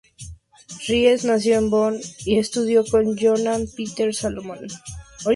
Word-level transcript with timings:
Ries 0.87 1.25
nació 1.25 1.59
en 1.59 1.69
Bonn 1.69 1.99
y 2.25 2.39
estudió 2.39 2.83
con 2.89 3.15
Johann 3.15 3.67
Peter 3.77 4.15
Salomon. 4.15 4.65